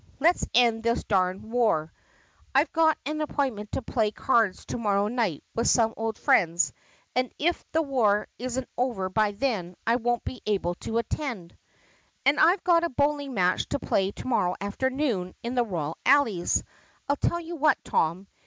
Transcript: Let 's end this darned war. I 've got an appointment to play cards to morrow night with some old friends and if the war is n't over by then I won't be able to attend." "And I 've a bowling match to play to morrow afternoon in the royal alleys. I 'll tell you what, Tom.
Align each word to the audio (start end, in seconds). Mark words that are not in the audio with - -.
Let 0.19 0.37
's 0.39 0.47
end 0.55 0.81
this 0.81 1.03
darned 1.03 1.43
war. 1.43 1.93
I 2.55 2.63
've 2.63 2.71
got 2.71 2.97
an 3.05 3.21
appointment 3.21 3.73
to 3.73 3.83
play 3.83 4.09
cards 4.09 4.65
to 4.69 4.79
morrow 4.79 5.07
night 5.09 5.43
with 5.53 5.67
some 5.67 5.93
old 5.95 6.17
friends 6.17 6.73
and 7.15 7.31
if 7.37 7.63
the 7.71 7.83
war 7.83 8.27
is 8.39 8.57
n't 8.59 8.67
over 8.79 9.09
by 9.09 9.33
then 9.33 9.75
I 9.85 9.97
won't 9.97 10.23
be 10.23 10.41
able 10.47 10.73
to 10.89 10.97
attend." 10.97 11.55
"And 12.25 12.39
I 12.39 12.55
've 12.55 12.61
a 12.67 12.89
bowling 12.89 13.35
match 13.35 13.67
to 13.69 13.79
play 13.79 14.09
to 14.13 14.25
morrow 14.25 14.55
afternoon 14.59 15.35
in 15.43 15.53
the 15.53 15.63
royal 15.63 15.99
alleys. 16.03 16.63
I 17.07 17.13
'll 17.13 17.17
tell 17.17 17.39
you 17.39 17.55
what, 17.55 17.77
Tom. 17.83 18.25